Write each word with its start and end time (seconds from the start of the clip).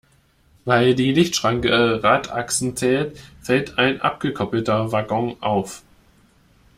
Weil 0.65 0.95
die 0.95 1.11
Lichtschranke 1.11 2.01
Radachsen 2.03 2.75
zählt, 2.75 3.19
fällt 3.43 3.77
ein 3.77 4.01
abgekoppelter 4.01 4.91
Waggon 4.91 5.35
auf. 5.41 5.83